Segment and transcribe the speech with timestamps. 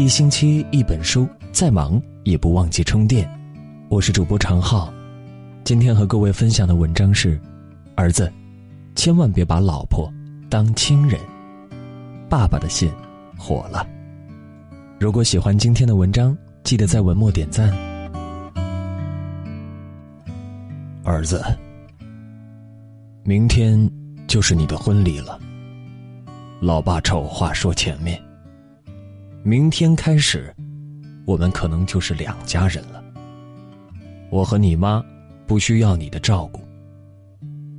[0.00, 3.30] 一星期一本书，再忙也不忘记充电。
[3.90, 4.90] 我是主播常浩，
[5.62, 7.38] 今天和各位分享的文章是：
[7.96, 8.32] 儿子，
[8.94, 10.10] 千万别把老婆
[10.48, 11.20] 当亲人。
[12.30, 12.90] 爸爸的信
[13.36, 13.86] 火了。
[14.98, 17.70] 如果喜欢今天的文章，记得在文末点赞。
[21.04, 21.44] 儿子，
[23.22, 23.78] 明天
[24.26, 25.38] 就是你的婚礼了。
[26.58, 28.18] 老爸丑话说前面。
[29.42, 30.54] 明天开始，
[31.24, 33.02] 我们可能就是两家人了。
[34.28, 35.02] 我和你妈
[35.46, 36.60] 不需要你的照顾。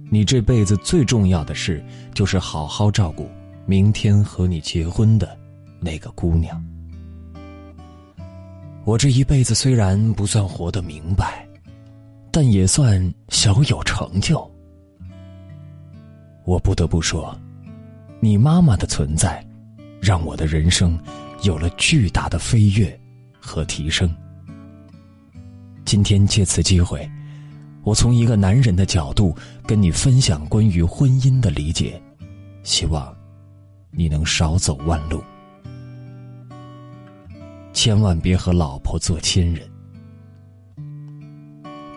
[0.09, 1.83] 你这辈子最重要的事，
[2.15, 3.29] 就是好好照顾
[3.67, 5.37] 明天和你结婚的
[5.79, 6.61] 那个姑娘。
[8.83, 11.47] 我这一辈子虽然不算活得明白，
[12.31, 14.49] 但也算小有成就。
[16.43, 17.39] 我不得不说，
[18.19, 19.45] 你妈妈的存在，
[20.01, 20.97] 让我的人生。
[21.43, 22.99] 有了巨大的飞跃
[23.39, 24.09] 和提升。
[25.83, 27.09] 今天借此机会，
[27.83, 31.99] 我从一个男人的角度跟你分享关于婚姻的理解，
[32.61, 33.13] 希望
[33.89, 35.23] 你能少走弯路。
[37.73, 39.67] 千万别和老婆做亲人。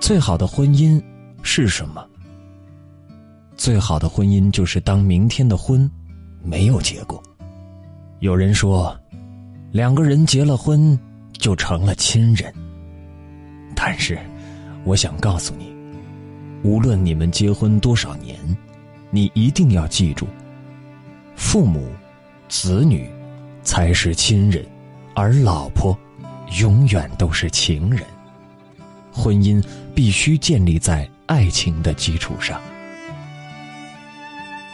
[0.01, 1.03] 最好的婚姻
[1.43, 2.03] 是什么？
[3.57, 5.89] 最好的婚姻就是当明天的婚
[6.43, 7.23] 没有结果。
[8.21, 8.99] 有人说。
[9.75, 10.97] 两个人结了婚，
[11.33, 12.55] 就成了亲人。
[13.75, 14.17] 但是，
[14.85, 15.75] 我想告诉你，
[16.63, 18.39] 无论你们结婚多少年，
[19.11, 20.29] 你一定要记住：
[21.35, 21.89] 父母、
[22.49, 23.11] 子女
[23.65, 24.65] 才是亲人，
[25.13, 25.99] 而老婆
[26.61, 28.05] 永远都是情人。
[29.11, 29.61] 婚姻
[29.93, 32.61] 必须建立在爱情的基础上。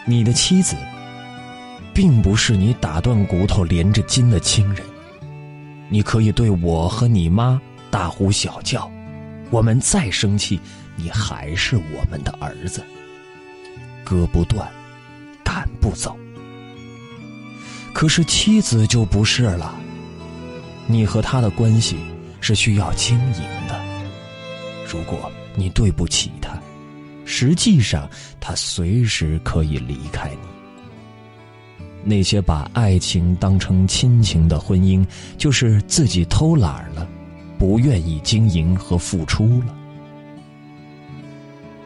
[0.05, 0.77] 你的妻子，
[1.95, 4.85] 并不是你打断骨头连着筋的亲人。
[5.91, 7.61] 你可以对我和你妈
[7.91, 8.91] 大呼小叫，
[9.51, 10.59] 我们再生气，
[10.95, 12.83] 你还是我们的儿子。
[14.05, 14.71] 割不断，
[15.45, 16.17] 赶不走。
[17.93, 19.75] 可是妻子就不是了，
[20.87, 21.99] 你和他的关系
[22.41, 23.79] 是需要经营的。
[24.89, 26.57] 如果你对不起他，
[27.25, 28.09] 实际上
[28.41, 30.60] 他随时可以离开你。
[32.05, 35.07] 那些把爱情当成亲情的婚姻，
[35.37, 37.07] 就是自己偷懒了，
[37.59, 39.77] 不愿意经营和付出了。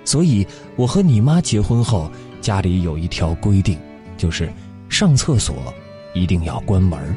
[0.05, 2.11] 所以，我和你妈结婚后，
[2.41, 3.79] 家里有一条规定，
[4.17, 4.53] 就是
[4.89, 5.75] 上厕所
[6.15, 7.17] 一定要关门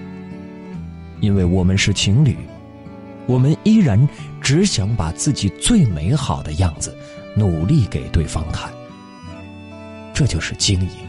[1.19, 2.36] 因为我们是情侣，
[3.25, 4.07] 我们依然
[4.41, 6.96] 只想把自己最美好的样子
[7.36, 8.72] 努力给对方看。
[10.13, 11.06] 这就是经营。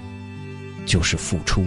[0.89, 1.65] 就是付出。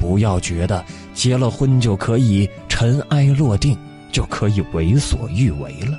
[0.00, 3.78] 不要觉得结了婚就可以尘埃落定，
[4.10, 5.96] 就可以为所欲为了。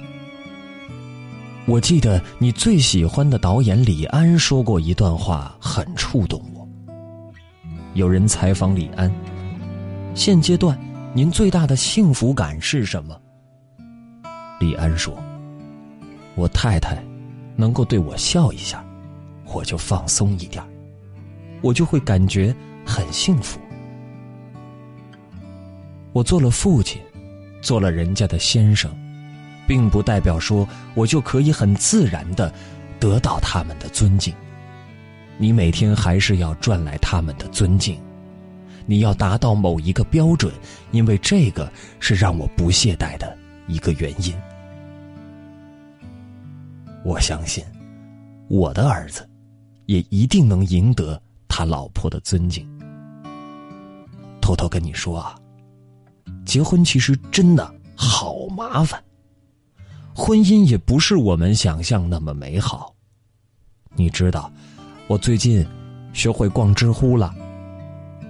[1.65, 6.67] 我记得你最喜欢的导演李安说过一段话，很触动我。
[7.93, 9.09] 有人采访李安
[10.13, 10.77] ：“现阶段
[11.13, 13.17] 您最大的幸福感是什么？”
[14.59, 15.15] 李安说
[16.35, 17.01] ：“我太太
[17.55, 18.83] 能够对我笑一下，
[19.45, 20.61] 我就放松一点。”
[21.63, 22.53] 我就会感觉
[22.85, 23.59] 很幸福。
[26.11, 27.01] 我做了父亲，
[27.59, 28.91] 做了人家的先生，
[29.65, 32.53] 并不代表说我就可以很自然的
[32.99, 34.31] 得到他们的尊敬。
[35.39, 37.97] 你每天还是要赚来他们的尊敬，
[38.85, 40.53] 你要达到某一个标准，
[40.91, 43.35] 因为这个是让我不懈怠的
[43.67, 44.35] 一个原因。
[47.03, 47.63] 我相信，
[48.49, 49.27] 我的儿子
[49.85, 51.19] 也一定能赢得。
[51.55, 52.67] 他老婆的尊敬。
[54.41, 55.35] 偷偷跟你说啊，
[56.47, 58.99] 结婚其实真的好麻烦，
[60.15, 62.91] 婚姻也不是我们想象那么美好。
[63.95, 64.51] 你知道，
[65.05, 65.63] 我最近
[66.11, 67.31] 学会逛知乎了，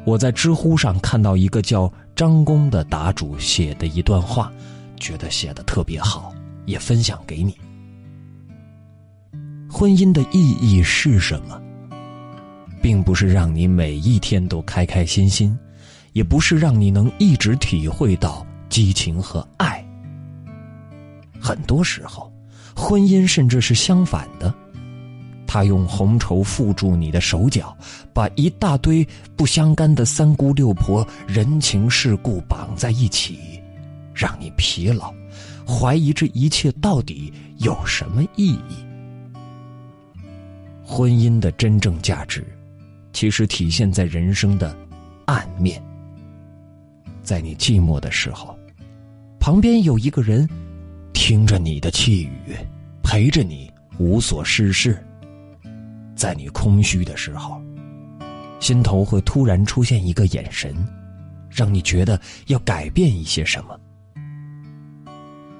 [0.05, 4.51] 我在知乎上看到一个叫张工的答主写的一段话，
[4.99, 7.57] 觉得写的特别好，也分享给你。
[9.71, 11.57] 婚姻的意义是什么？
[12.83, 15.57] 并不是让你每一天都开开心心，
[16.11, 19.81] 也不是让你能一直体会到激情和爱。
[21.39, 22.29] 很多时候，
[22.75, 24.53] 婚姻甚至是相反的，
[25.47, 27.73] 他用红绸缚住你的手脚，
[28.11, 29.07] 把一大堆
[29.37, 33.39] 不相干的三姑六婆、人情世故绑在一起，
[34.13, 35.13] 让你疲劳，
[35.65, 38.75] 怀疑这一切到底有什么意义。
[40.83, 42.45] 婚姻的真正价值。
[43.13, 44.75] 其实体现在人生的
[45.25, 45.81] 暗面。
[47.21, 48.57] 在你寂寞的时候，
[49.39, 50.49] 旁边有一个人
[51.13, 52.57] 听着你的气语，
[53.01, 55.01] 陪着你无所事事。
[56.15, 57.61] 在你空虚的时候，
[58.59, 60.75] 心头会突然出现一个眼神，
[61.49, 63.79] 让你觉得要改变一些什么。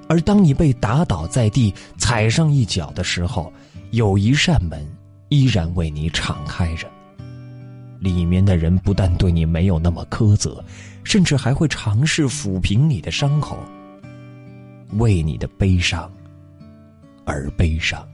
[0.06, 3.50] 而当你被打倒在地、踩上一脚的时候，
[3.90, 4.86] 有一扇门
[5.30, 6.86] 依然为你敞开着。
[8.04, 10.62] 里面的人不但对你没有那么苛责，
[11.02, 13.58] 甚至还会尝试抚平你的伤口，
[14.98, 16.12] 为你的悲伤
[17.24, 18.06] 而悲伤。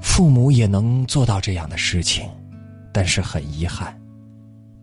[0.00, 2.28] 父母也能做到这样的事情，
[2.92, 3.98] 但是很遗憾，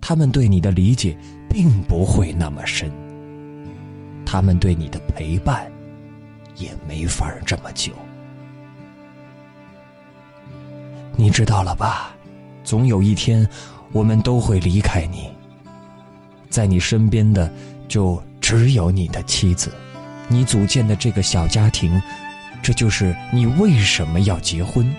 [0.02, 1.16] 他们对你的理解
[1.48, 2.92] 并不会那么深，
[4.26, 5.72] 他们对你的陪伴
[6.56, 7.92] 也没法这么久。
[11.18, 12.14] 你知道了吧？
[12.64, 13.48] 总有一天，
[13.92, 15.30] 我们都会离开你。
[16.50, 17.52] 在你身边的，
[17.88, 19.74] 就只有你的妻子，
[20.28, 22.02] 你组建的这个小家庭，
[22.62, 24.94] 这就是你为什么要结婚，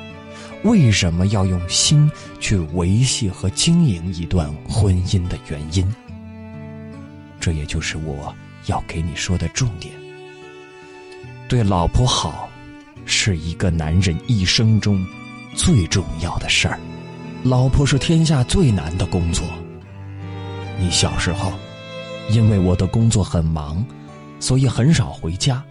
[0.64, 2.10] 为什么要用心
[2.40, 5.86] 去维系和经营一段婚姻的原因。
[7.40, 8.34] 这也就是我
[8.66, 9.92] 要给你说的重点。
[11.48, 12.48] 对老婆好，
[13.04, 15.04] 是一个男人一生中。
[15.56, 16.79] 最重要的事儿，
[17.43, 19.44] 老婆是天下最难的工作。
[20.79, 21.50] 你小时候，
[22.31, 23.85] 因为我的工作很忙，
[24.38, 25.64] 所以很少回家，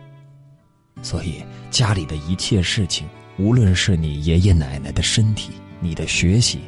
[1.03, 6.61] 所以家里的一切事情，无论是你爷爷奶奶的身体、你的学习，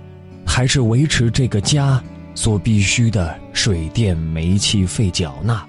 [0.46, 2.02] 还是维持这个家
[2.36, 5.68] 所必须的水电煤气费缴纳、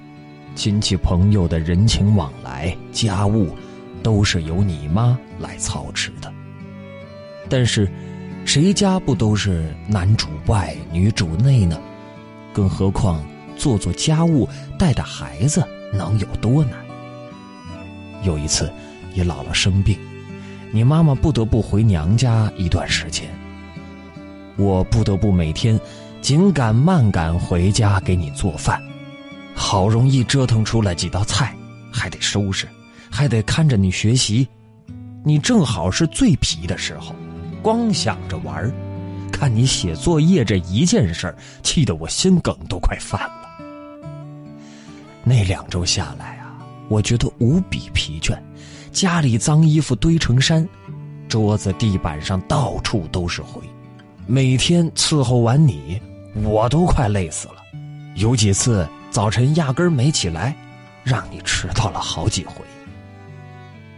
[0.55, 3.57] 亲戚朋友的人情往来、家务，
[4.03, 6.31] 都是由你妈来操持的。
[7.49, 7.89] 但是，
[8.45, 11.79] 谁家不都是男主外女主内呢？
[12.53, 13.23] 更何况
[13.57, 14.49] 做做家务、
[14.79, 15.63] 带带孩子
[15.93, 16.73] 能有多难？
[18.25, 18.73] 有一次，
[19.15, 19.97] 你姥姥生病，
[20.73, 23.29] 你妈妈不得不回娘家一段时间。
[24.57, 25.79] 我不得不每天
[26.21, 28.83] 紧赶慢赶回家给你做饭，
[29.55, 31.57] 好容易折腾出来几道菜，
[31.93, 32.67] 还得收拾，
[33.09, 34.49] 还得看着你学习，
[35.25, 37.15] 你正好是最皮的时候。
[37.63, 38.73] 光想着玩
[39.31, 43.49] 看你写作业这一件事儿，气得我心梗都快犯了。
[45.23, 46.59] 那两周下来啊，
[46.89, 48.37] 我觉得无比疲倦，
[48.91, 50.67] 家里脏衣服堆成山，
[51.29, 53.61] 桌子地板上到处都是灰，
[54.27, 56.01] 每天伺候完你，
[56.43, 57.55] 我都快累死了。
[58.17, 60.57] 有几次早晨压根儿没起来，
[61.05, 62.65] 让你迟到了好几回。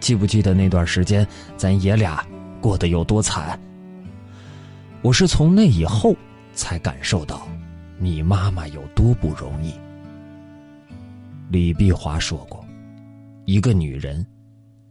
[0.01, 2.23] 记不记得那段时间，咱爷俩？
[2.61, 3.59] 过得有多惨？
[5.03, 6.15] 我是从那以后
[6.53, 7.49] 才感受到，
[7.99, 9.73] 你妈妈有多不容易。
[11.49, 12.65] 李碧华说过，
[13.47, 14.25] 一个女人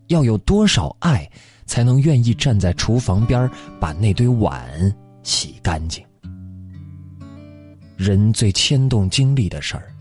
[0.07, 1.29] 要有多少爱，
[1.65, 3.49] 才能愿意站在厨房边
[3.79, 4.67] 把那堆碗
[5.21, 6.03] 洗干净？
[7.95, 9.93] 人最牵动精力的事儿，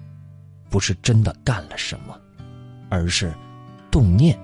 [0.71, 2.19] 不是真的干了什么，
[2.88, 3.31] 而是
[3.91, 4.38] 动念。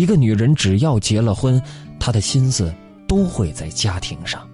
[0.00, 1.62] 一个女人只要结了婚，
[1.98, 2.74] 她的心思
[3.06, 4.48] 都会在家庭上，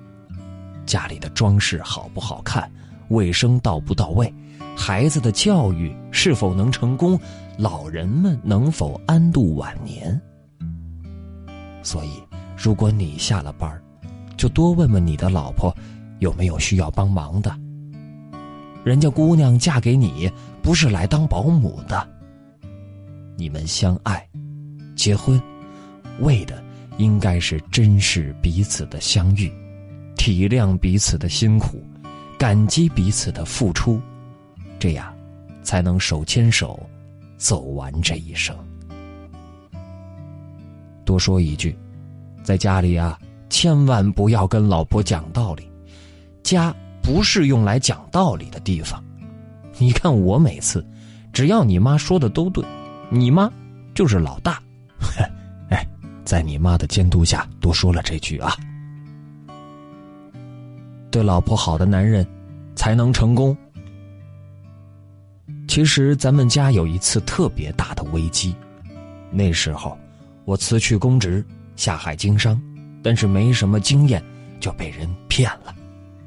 [0.85, 2.69] 家里的装饰好不好看，
[3.11, 4.35] 卫生到不到位，
[4.77, 7.17] 孩子的教育是否能成功，
[7.59, 10.21] 老人们能否安度晚年。
[11.81, 12.21] 所以，
[12.57, 13.81] 如果你下了班
[14.37, 15.73] 就多问问你的老婆，
[16.19, 17.57] 有没有需要帮忙的。
[18.83, 20.29] 人家姑娘嫁给你，
[20.61, 22.05] 不是来当保姆的。
[23.37, 24.26] 你们相爱。
[24.97, 25.41] 结婚，
[26.21, 26.61] 为的
[26.97, 29.53] 应该是珍视彼此的相遇，
[30.17, 31.81] 体谅彼此的辛苦，
[32.39, 34.01] 感激彼此的付出，
[34.79, 35.15] 这样
[35.63, 36.81] 才能手牵手
[37.37, 38.57] 走完这一生。
[41.05, 41.79] 多说一句，
[42.43, 43.17] 在家里啊，
[43.51, 45.71] 千万不要跟老婆讲道理，
[46.43, 49.05] 家不是用来讲道理的地方。
[49.79, 50.85] 你看我每次，
[51.33, 52.65] 只要你妈说的都对，
[53.11, 53.53] 你妈
[53.95, 54.61] 就是老大。
[55.71, 55.87] 哎，
[56.25, 58.55] 在你妈的监督下，多说了这句啊。
[61.11, 62.27] 对老婆好的男人，
[62.75, 63.57] 才能成功。
[65.69, 68.55] 其实咱们家有一次特别大的危机，
[69.31, 69.97] 那时候
[70.45, 71.45] 我辞去公职，
[71.75, 72.61] 下海经商，
[73.03, 74.23] 但是没什么经验，
[74.61, 75.75] 就被人骗了，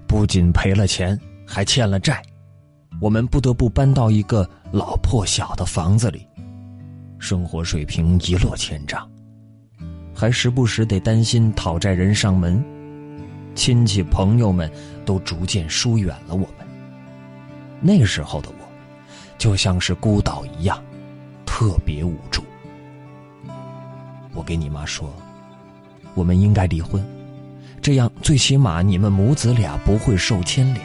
[0.08, 2.22] 不仅赔了钱，还欠了债，
[3.00, 6.28] 我们不得不搬到一个老破小的房子里。
[7.20, 9.08] 生活水平一落千丈，
[10.16, 12.64] 还时不时得担心讨债人上门，
[13.54, 14.72] 亲戚朋友们
[15.06, 16.66] 都逐渐疏远了我们，
[17.82, 18.66] 那时候的我，
[19.38, 20.82] 就像是孤岛一样，
[21.46, 22.42] 特别无助。
[24.34, 25.14] 我给你妈说，
[26.14, 27.06] 我们应该离婚，
[27.82, 30.82] 这样最起码你们母子俩不会受牵连。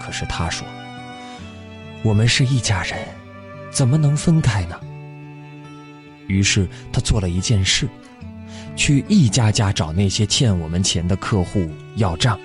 [0.00, 0.66] 可是她说，
[2.02, 2.98] 我们是一家人，
[3.70, 4.78] 怎么能分开呢？
[6.26, 7.88] 于是他做了一件事，
[8.76, 12.38] 去一家家找那些欠我们钱的客户要账。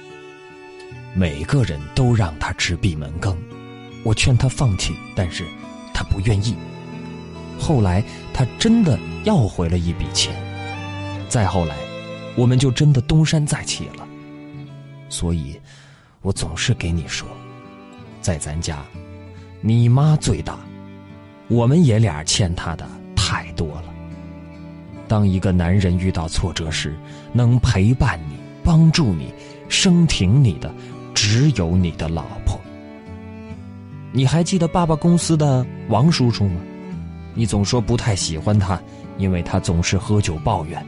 [1.14, 3.38] 每个人都让他吃闭门羹，
[4.04, 5.46] 我劝他放弃，但是
[5.94, 6.56] 他不愿意。
[7.60, 8.04] 后来
[8.34, 10.36] 他真的要回了一笔钱，
[11.30, 11.76] 再后来，
[12.36, 14.06] 我们就真的东山再起了。
[15.10, 15.60] 所以，
[16.22, 17.28] 我总是给你说，
[18.20, 18.84] 在咱家，
[19.62, 20.60] 你妈最大，
[21.48, 23.86] 我们爷俩欠他的太多了。
[25.08, 26.96] 当一个男人遇到挫折时，
[27.32, 29.32] 能陪伴你、帮助你、
[29.70, 30.74] 生挺你的，
[31.14, 32.60] 只有你的老婆。
[34.12, 36.60] 你还记得爸爸公司的王叔叔吗？
[37.36, 38.82] 你总说不太喜欢他，
[39.18, 40.84] 因为他总是喝酒抱怨。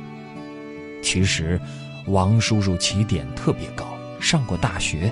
[1.03, 1.59] 其实，
[2.07, 3.85] 王叔叔起点特别高，
[4.19, 5.11] 上过大学，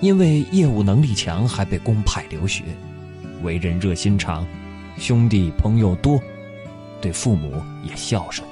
[0.00, 2.64] 因为业务能力强，还被公派留学。
[3.42, 4.46] 为人热心肠，
[5.00, 6.22] 兄弟朋友多，
[7.00, 8.46] 对父母也孝顺。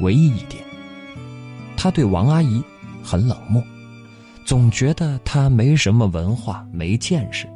[0.00, 0.64] 唯一一点，
[1.76, 2.64] 他对王阿姨
[3.04, 3.62] 很冷漠，
[4.46, 7.46] 总觉得她没什么文化，没见识。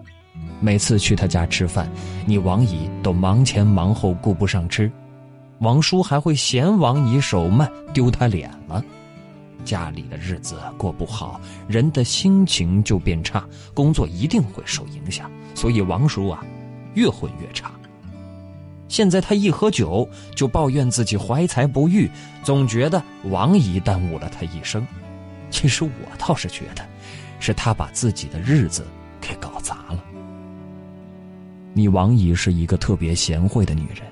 [0.60, 1.90] 每次去他家吃饭，
[2.26, 4.92] 你王姨都忙前忙后顾不上吃，
[5.60, 8.84] 王叔还会嫌王姨手慢丢他脸了，
[9.64, 13.42] 家里的日子过不好，人的心情就变差，
[13.72, 16.44] 工作一定会受影响，所以王叔啊，
[16.94, 17.70] 越混越差。
[18.88, 22.08] 现在他一喝酒就抱怨自己怀才不遇，
[22.42, 24.86] 总觉得王姨耽误了他一生。
[25.50, 26.84] 其实我倒是觉得，
[27.40, 28.86] 是他把自己的日子
[29.20, 30.02] 给搞砸了。
[31.72, 34.02] 你王姨是一个特别贤惠的女人，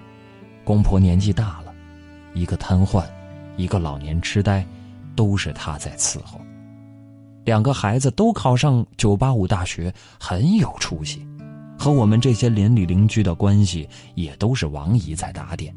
[0.64, 1.72] 公婆年纪大了，
[2.34, 3.04] 一个瘫痪，
[3.56, 4.66] 一个老年痴呆，
[5.14, 6.40] 都是她在伺候。
[7.44, 11.26] 两个孩子都考上九八五大学，很有出息，
[11.82, 15.74] 和我们这些邻里邻居的关系也都是王姨在打点，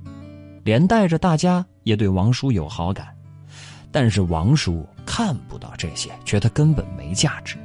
[0.63, 3.07] 连带着大家也对王叔有好感。
[3.91, 7.57] 但是王叔看不到这些，觉得根本没价值。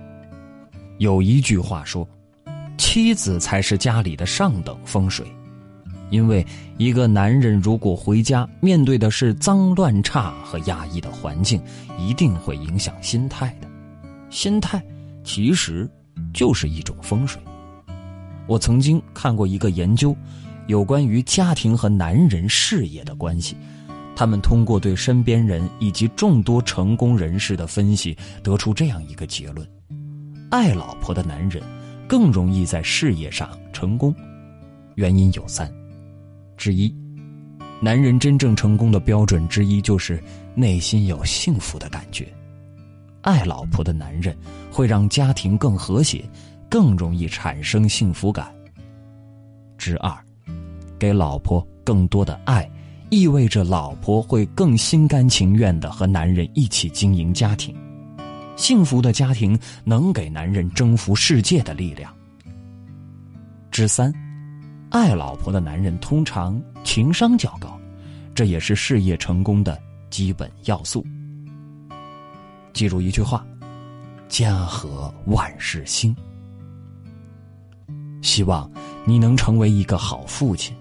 [0.97, 2.09] 有一句话说。
[2.79, 5.27] 妻子才是家里的上等风水，
[6.09, 6.45] 因为
[6.79, 11.63] 一个男人如果回家面对的是脏乱差和压抑的环境，
[11.99, 13.69] 一定会影响心态的。
[14.31, 14.83] 心态
[15.23, 15.87] 其实
[16.33, 17.39] 就是一种风水。
[18.47, 20.17] 我曾经看过一个研究，
[20.67, 23.57] 有关于家庭和男人事业的关系，
[24.17, 29.67] 他们通过对身边人以及众多成功人士的分析，得出这样一个结论：
[30.51, 31.63] 爱老婆的男人。
[32.09, 34.13] 更容易在事业上成功，
[34.97, 35.73] 原因有三：
[36.57, 36.93] 之一，
[37.81, 40.21] 男人真正成功的标准之一就是
[40.57, 42.27] 内心有幸福的感觉。
[43.21, 44.37] 爱老婆的男人
[44.73, 46.29] 会让家庭更和谐，
[46.71, 48.51] 更容易产生幸福感。
[49.77, 50.17] 之二，
[50.99, 52.71] 给老婆更多的爱，
[53.11, 57.75] 意味着老婆会更心甘情愿的和男人一起经营家庭。
[58.57, 62.15] 幸福的家庭能给男人征服世界的力量。
[63.71, 64.13] 之三，
[64.91, 67.81] 爱老婆的男人通常情商较高，
[68.35, 71.05] 这也是事业成功的基本要素。
[72.75, 73.47] 记住一句话：
[74.29, 76.15] 家和万事兴。
[78.23, 78.71] 希望
[79.05, 80.75] 你能成为一个好父亲。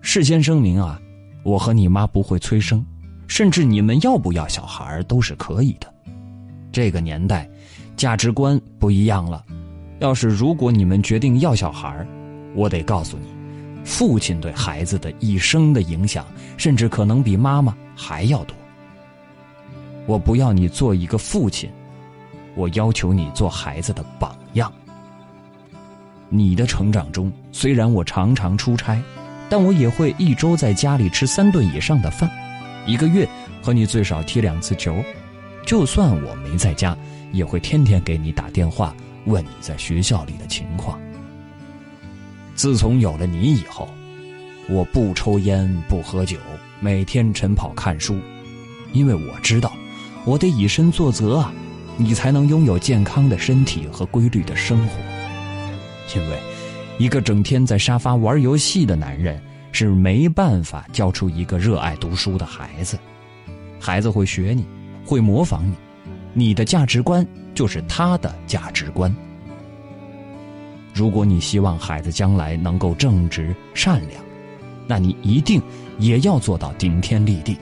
[0.00, 1.00] 事先声明啊，
[1.42, 2.84] 我和你妈不会催生，
[3.26, 5.92] 甚至你们要不要小孩都是可以的。
[6.70, 7.48] 这个年代，
[7.96, 9.44] 价值观不一样了。
[9.98, 12.06] 要是如果你们决定要小孩
[12.54, 13.26] 我得告诉你，
[13.84, 18.54] 父亲对孩子的一生的影响，甚至可能比妈妈还要多。
[20.06, 21.70] 我不要你做一个父亲，
[22.54, 24.45] 我要求你做孩子的榜样。
[26.28, 29.00] 你的成长中，虽然我常常出差，
[29.48, 32.28] 但我也会一周在家里吃三顿以上的饭，
[32.86, 33.28] 一个月
[33.62, 34.96] 和你最少踢两次球。
[35.64, 36.96] 就算我没在家，
[37.32, 40.98] 也会天天给你打电话，问你在学校里的情况。
[42.54, 43.88] 自从有了你以后，
[44.68, 46.38] 我不抽烟不喝酒，
[46.80, 48.18] 每天晨跑看书，
[48.92, 49.72] 因为我知道，
[50.24, 51.52] 我得以身作则啊，
[51.96, 54.94] 你才能拥有健康的身体和规律的生活。
[56.14, 56.38] 因为，
[56.98, 59.40] 一个整天在沙发玩游戏的男人
[59.72, 62.98] 是没办法教出一个热爱读书的孩子，
[63.80, 64.64] 孩子会学你。
[65.08, 65.76] 会模仿你，
[66.48, 69.14] 你的价值观就是他的价值观。
[70.92, 74.20] 如果你希望孩子将来能够正直善良，
[74.84, 75.62] 那你一定
[76.00, 77.56] 也要做到顶天立地。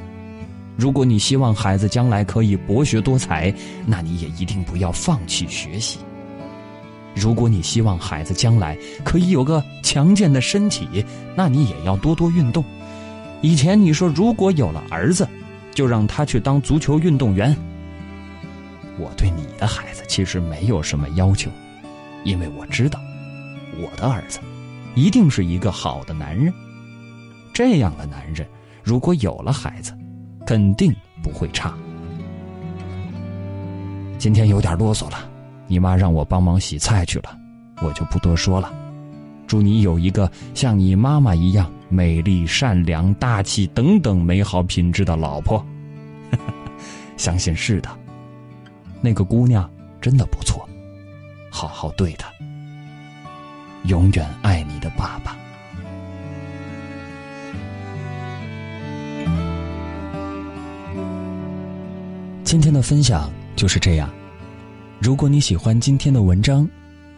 [0.75, 5.99] 如果你希望孩子将来可以博学多才，那你也一定不要放弃学习。
[7.15, 11.05] 如果你希望孩子将来可以有个强健的身体，
[11.37, 12.65] 那你也要多多运动。
[13.41, 15.29] 以前你说如果有了儿子，
[15.73, 17.57] 就让他去当足球运动员。
[18.99, 21.51] 我对你的孩子其实没有什么要求，
[22.25, 23.01] 因为我知道，
[23.77, 24.39] 我的儿子
[24.95, 26.53] 一定是一个好的男人。
[27.53, 28.47] 这样的男人，
[28.83, 29.93] 如果有了孩子，
[30.47, 31.75] 肯定不会差。
[34.17, 35.29] 今天有点啰嗦了，
[35.67, 37.37] 你妈让我帮忙洗菜去了，
[37.83, 38.73] 我就不多说了。
[39.47, 45.65] 祝你有一个像你妈妈一样美丽、善良、大气等等美好品质的老婆。
[47.17, 47.89] 相信是的，
[49.01, 50.69] 那个姑娘真的不错，
[51.51, 52.29] 好好对她。
[53.85, 55.37] 永远爱你的爸爸。
[62.43, 64.09] 今天的分享就是这样。
[65.05, 66.67] 如果你喜欢今天的文章，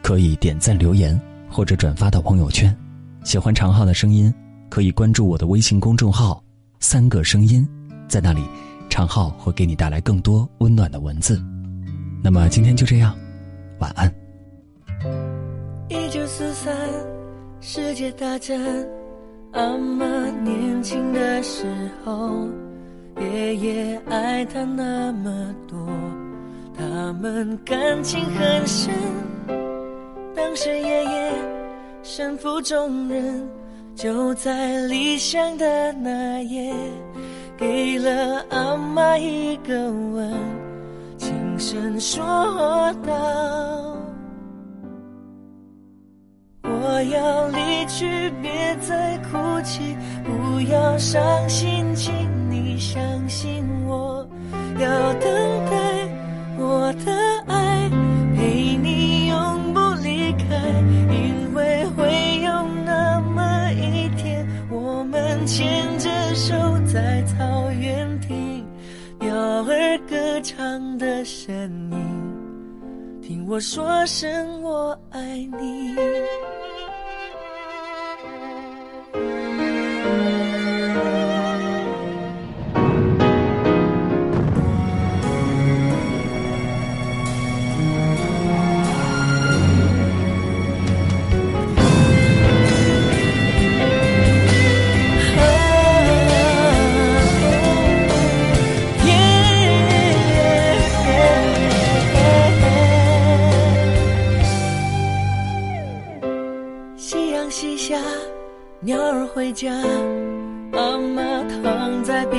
[0.02, 1.16] 可以点赞留言
[1.48, 2.76] 或者转发到朋友圈。
[3.22, 4.34] 喜欢长浩的声音，
[4.68, 6.42] 可以关注我的微信公众号
[6.80, 7.64] “三个声音”，
[8.10, 8.40] 在那里，
[8.90, 11.40] 长浩会给你带来更多温暖的文字。
[12.24, 13.16] 那么今天就这样，
[13.78, 14.12] 晚安。
[15.88, 16.76] 一九四三，
[17.60, 18.60] 世界大战，
[19.52, 20.04] 阿妈
[20.40, 21.64] 年轻的时
[22.04, 22.48] 候。
[23.20, 25.78] 爷爷爱他那么多，
[26.78, 28.92] 他们感情很深。
[30.34, 31.32] 当时爷爷
[32.02, 33.48] 身负重任，
[33.94, 36.74] 就在离乡的那夜，
[37.56, 40.32] 给了阿妈一个吻，
[41.16, 42.22] 轻声说
[43.06, 43.12] 道
[46.62, 52.12] ：“我要离去，别再哭泣，不要伤心，请
[52.50, 54.28] 你相信我，
[54.78, 55.30] 要等
[55.70, 55.95] 待
[56.68, 57.12] 我的
[57.46, 57.88] 爱
[58.34, 60.46] 陪你永不离开，
[61.12, 62.50] 因为会有
[62.84, 68.66] 那么一天，我们牵着手在草原听
[69.20, 71.54] 鸟儿歌唱的声
[71.92, 75.20] 音，听我说声我爱
[75.60, 75.94] 你。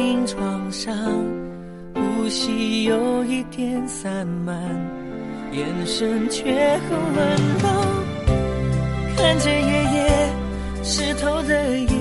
[0.08, 0.96] 病床上，
[1.94, 4.56] 呼吸有一点散漫，
[5.52, 6.46] 眼神却
[6.88, 7.28] 很温
[7.62, 7.68] 柔。
[9.18, 10.30] 看着爷爷
[10.82, 11.92] 湿透的眼，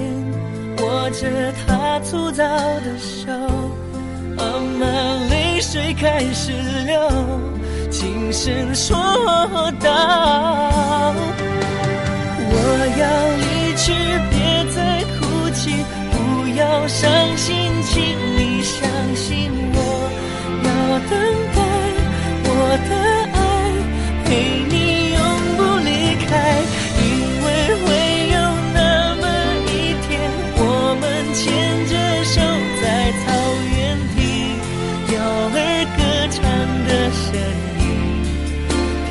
[0.82, 3.32] 握着他粗糙的手，
[4.36, 4.44] 妈
[4.78, 4.86] 妈
[5.28, 6.52] 泪水开始
[6.86, 7.10] 流，
[7.90, 8.96] 轻声说
[9.80, 9.90] 道
[12.52, 12.56] ：“我
[13.00, 13.04] 要
[13.42, 13.92] 离去。”
[14.30, 15.72] 别再哭泣
[16.56, 18.02] 要伤心，请
[18.36, 19.78] 你相信我，
[20.64, 20.68] 要
[21.10, 21.12] 等
[21.54, 21.58] 待
[22.44, 22.50] 我
[22.88, 22.90] 的
[23.32, 23.36] 爱。
[24.24, 24.28] 陪
[24.68, 24.74] 你
[25.12, 25.18] 永
[25.56, 25.88] 不离
[26.26, 26.32] 开，
[26.98, 27.04] 因
[27.44, 27.46] 为
[27.84, 27.86] 会
[28.32, 28.36] 有
[28.72, 28.78] 那
[29.20, 29.24] 么
[29.66, 29.70] 一
[30.08, 30.08] 天，
[30.56, 30.60] 我
[30.98, 31.44] 们牵
[31.86, 31.92] 着
[32.24, 32.34] 手
[32.80, 32.84] 在
[33.20, 33.24] 草
[33.76, 33.76] 原
[34.16, 34.16] 听
[35.08, 35.14] 鸟
[35.52, 35.56] 儿
[35.96, 35.98] 歌
[36.32, 36.36] 唱
[36.88, 37.24] 的声
[37.78, 37.84] 音，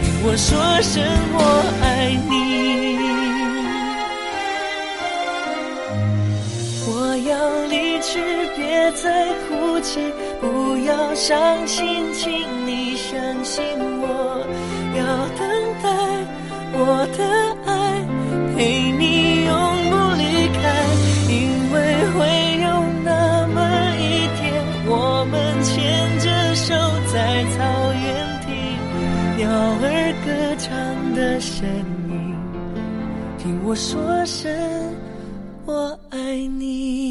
[0.02, 0.50] 听我说
[0.82, 0.94] 声
[1.38, 1.40] 我
[10.96, 12.32] 要伤心，请
[12.66, 13.62] 你相信
[14.00, 14.08] 我，
[14.96, 15.04] 要
[15.38, 15.44] 等
[15.84, 15.90] 待
[16.72, 17.20] 我的
[17.66, 17.70] 爱
[18.56, 19.52] 陪你永
[19.90, 20.24] 不离
[20.56, 20.64] 开，
[21.28, 21.34] 因
[21.74, 21.76] 为
[22.12, 22.18] 会
[22.64, 22.68] 有
[23.04, 23.58] 那么
[24.00, 24.04] 一
[24.38, 24.40] 天，
[24.88, 25.76] 我们牵
[26.20, 26.74] 着手
[27.12, 27.58] 在草
[27.92, 28.06] 原
[28.46, 28.48] 听
[29.38, 29.84] 鸟儿
[30.24, 30.28] 歌
[30.58, 30.66] 唱
[31.14, 31.68] 的声
[32.10, 32.34] 音，
[33.38, 34.50] 听我说声。
[35.66, 36.18] 我爱
[36.58, 37.05] 你。